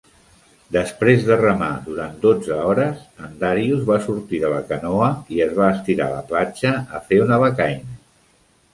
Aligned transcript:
Desprès 0.77 1.25
de 1.27 1.37
remar 1.41 1.67
durant 1.89 2.15
dotze 2.23 2.57
hores, 2.71 3.05
en 3.27 3.37
Darius 3.45 3.85
va 3.91 3.99
sortir 4.09 4.43
de 4.47 4.53
la 4.57 4.65
canoa 4.73 5.13
i 5.37 5.45
es 5.49 5.57
va 5.63 5.71
estirar 5.79 6.11
a 6.11 6.15
la 6.19 6.27
platja 6.35 6.77
a 7.03 7.07
fer 7.09 7.25
una 7.31 7.43
becaina. 7.49 7.99